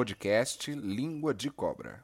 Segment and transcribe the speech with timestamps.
[0.00, 2.02] podcast Língua de Cobra.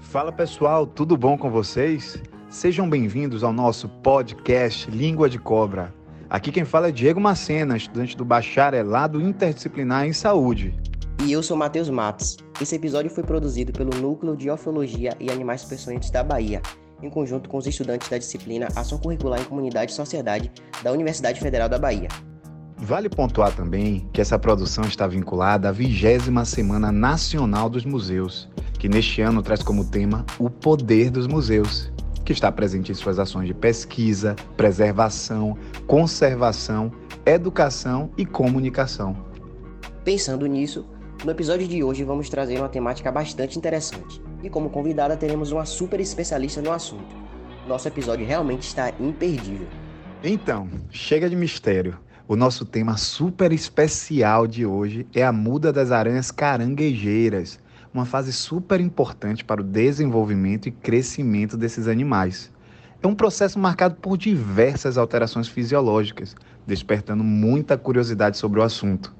[0.00, 2.20] Fala pessoal, tudo bom com vocês?
[2.50, 5.94] Sejam bem-vindos ao nosso podcast Língua de Cobra.
[6.28, 10.76] Aqui quem fala é Diego Macena, estudante do Bacharelado Interdisciplinar em Saúde.
[11.24, 12.38] E eu sou Matheus Matos.
[12.60, 16.60] Esse episódio foi produzido pelo Núcleo de Orfeologia e Animais Peçonhentos da Bahia,
[17.00, 20.50] em conjunto com os estudantes da disciplina Ação Curricular em Comunidade e Sociedade
[20.82, 22.08] da Universidade Federal da Bahia.
[22.78, 28.86] Vale pontuar também que essa produção está vinculada à vigésima Semana Nacional dos Museus, que
[28.86, 31.90] neste ano traz como tema o poder dos museus,
[32.22, 36.92] que está presente em suas ações de pesquisa, preservação, conservação,
[37.24, 39.16] educação e comunicação.
[40.04, 40.86] Pensando nisso,
[41.24, 44.20] no episódio de hoje vamos trazer uma temática bastante interessante.
[44.42, 47.16] E como convidada teremos uma super especialista no assunto.
[47.66, 49.66] Nosso episódio realmente está imperdível.
[50.22, 51.98] Então, chega de mistério.
[52.28, 57.60] O nosso tema super especial de hoje é a muda das aranhas caranguejeiras,
[57.94, 62.50] uma fase super importante para o desenvolvimento e crescimento desses animais.
[63.00, 66.34] É um processo marcado por diversas alterações fisiológicas,
[66.66, 69.14] despertando muita curiosidade sobre o assunto.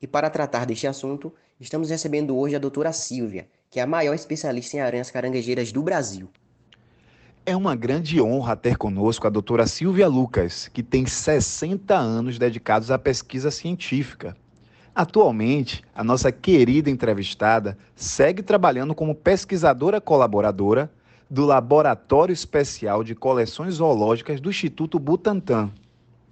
[0.00, 4.14] E para tratar deste assunto, estamos recebendo hoje a doutora Silvia, que é a maior
[4.14, 6.30] especialista em aranhas caranguejeiras do Brasil.
[7.50, 12.92] É uma grande honra ter conosco a doutora Silvia Lucas, que tem 60 anos dedicados
[12.92, 14.36] à pesquisa científica.
[14.94, 20.92] Atualmente, a nossa querida entrevistada segue trabalhando como pesquisadora colaboradora
[21.28, 25.72] do Laboratório Especial de Coleções Zoológicas do Instituto Butantan.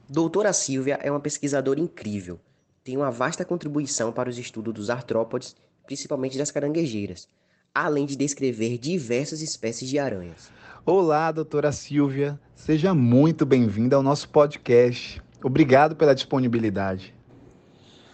[0.09, 2.39] Doutora Silvia é uma pesquisadora incrível.
[2.85, 7.27] Tem uma vasta contribuição para os estudos dos artrópodes, principalmente das caranguejeiras,
[7.75, 10.57] além de descrever diversas espécies de aranhas.
[10.91, 12.41] Olá, doutora Silvia.
[12.55, 15.21] Seja muito bem-vinda ao nosso podcast.
[15.45, 17.13] Obrigado pela disponibilidade.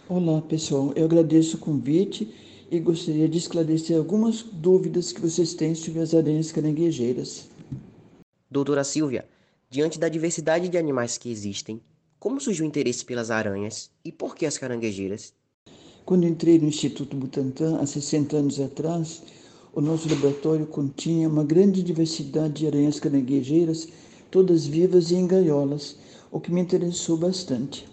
[0.09, 0.91] Olá, pessoal.
[0.93, 2.35] Eu agradeço o convite
[2.69, 7.49] e gostaria de esclarecer algumas dúvidas que vocês têm sobre as aranhas caranguejeiras.
[8.51, 9.25] Doutora Silvia,
[9.69, 11.79] diante da diversidade de animais que existem,
[12.19, 15.33] como surgiu o interesse pelas aranhas e por que as caranguejeiras?
[16.03, 19.23] Quando entrei no Instituto Butantan, há 60 anos atrás,
[19.75, 23.89] o nosso laboratório continha uma grande diversidade de aranhas caranguejeiras,
[24.31, 25.97] todas vivas e em gaiolas,
[26.31, 27.85] o que me interessou bastante.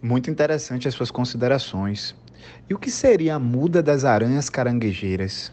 [0.00, 2.14] Muito interessante as suas considerações.
[2.68, 5.52] E o que seria a muda das aranhas caranguejeiras?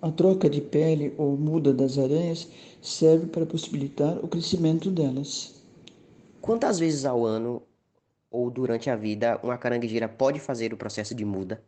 [0.00, 2.46] A troca de pele ou muda das aranhas
[2.80, 5.64] serve para possibilitar o crescimento delas.
[6.40, 7.60] Quantas vezes ao ano
[8.30, 11.60] ou durante a vida uma caranguejeira pode fazer o processo de muda?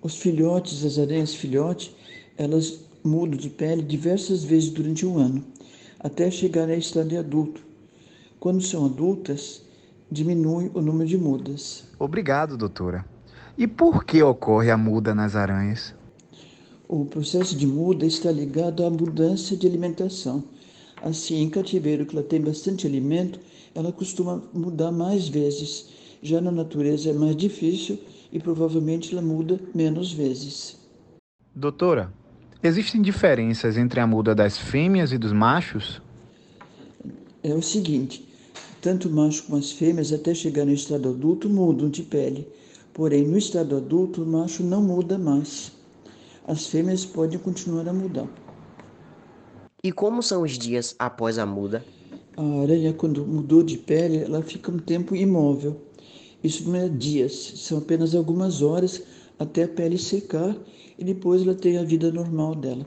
[0.00, 1.94] Os filhotes, as aranhas filhote,
[2.36, 5.44] elas mudam de pele diversas vezes durante um ano,
[5.98, 7.60] até chegar a estado adulto.
[8.38, 9.62] Quando são adultas,
[10.10, 11.84] diminui o número de mudas.
[11.98, 13.04] Obrigado, doutora.
[13.56, 15.92] E por que ocorre a muda nas aranhas?
[16.88, 20.44] O processo de muda está ligado à mudança de alimentação.
[21.02, 23.40] Assim, em cativeiro que ela tem bastante alimento,
[23.74, 25.88] ela costuma mudar mais vezes.
[26.22, 27.98] Já na natureza é mais difícil
[28.32, 30.78] e provavelmente ela muda menos vezes.
[31.54, 32.12] Doutora,
[32.62, 36.00] existem diferenças entre a muda das fêmeas e dos machos?
[37.42, 38.28] É o seguinte:
[38.80, 42.46] tanto o macho como as fêmeas, até chegar no estado adulto, mudam de pele.
[42.92, 45.72] Porém, no estado adulto, o macho não muda mais.
[46.46, 48.28] As fêmeas podem continuar a mudar.
[49.82, 51.84] E como são os dias após a muda?
[52.36, 55.80] A aranha, quando mudou de pele, ela fica um tempo imóvel.
[56.42, 59.02] Isso não é dias, são apenas algumas horas
[59.38, 60.56] até a pele secar
[60.98, 62.86] e depois ela tem a vida normal dela.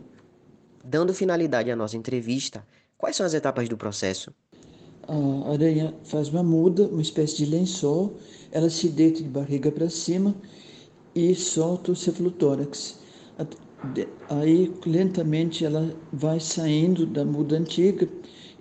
[0.83, 2.65] Dando finalidade à nossa entrevista,
[2.97, 4.33] quais são as etapas do processo?
[5.07, 8.17] A aranha faz uma muda, uma espécie de lençol,
[8.51, 10.35] ela se deita de barriga para cima
[11.13, 12.99] e solta o cefalotórax.
[14.29, 18.07] Aí, lentamente, ela vai saindo da muda antiga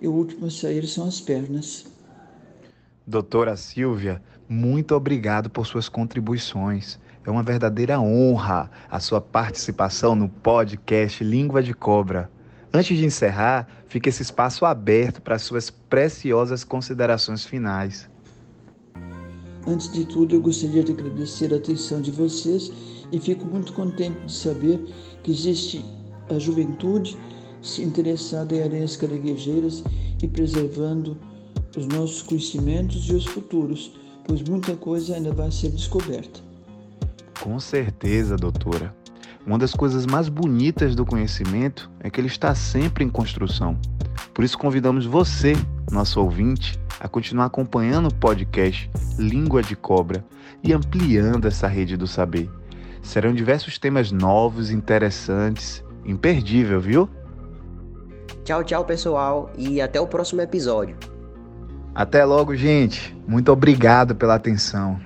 [0.01, 1.85] e o último a sair são as pernas.
[3.05, 4.21] Doutora Silvia,
[4.51, 6.99] muito obrigado por suas contribuições.
[7.25, 12.29] É uma verdadeira honra a sua participação no podcast Língua de Cobra.
[12.73, 18.09] Antes de encerrar, fica esse espaço aberto para suas preciosas considerações finais.
[19.65, 22.73] Antes de tudo, eu gostaria de agradecer a atenção de vocês
[23.09, 24.83] e fico muito contente de saber
[25.23, 25.85] que existe
[26.29, 27.17] a juventude
[27.61, 29.81] se interessada em aranhas caranguejeiras
[30.21, 31.17] e preservando
[31.77, 36.39] os nossos conhecimentos e os futuros, pois muita coisa ainda vai ser descoberta.
[37.41, 38.93] Com certeza, doutora.
[39.45, 43.77] Uma das coisas mais bonitas do conhecimento é que ele está sempre em construção.
[44.33, 45.53] Por isso convidamos você,
[45.91, 50.23] nosso ouvinte, a continuar acompanhando o podcast Língua de Cobra
[50.63, 52.49] e ampliando essa rede do saber.
[53.01, 57.09] Serão diversos temas novos, interessantes, imperdível, viu?
[58.43, 60.95] Tchau, tchau, pessoal, e até o próximo episódio.
[61.93, 63.15] Até logo, gente.
[63.27, 64.99] Muito obrigado pela atenção.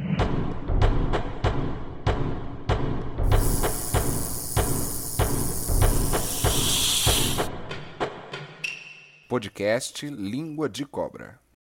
[9.27, 11.44] Podcast Língua de Cobra.